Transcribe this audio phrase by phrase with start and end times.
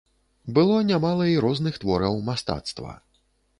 [0.57, 2.99] Было нямала і розных твораў мастацтва.